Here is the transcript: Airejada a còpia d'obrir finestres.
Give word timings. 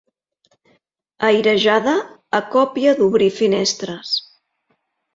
Airejada 1.27 1.95
a 2.39 2.41
còpia 2.57 2.97
d'obrir 3.01 3.31
finestres. 3.39 4.19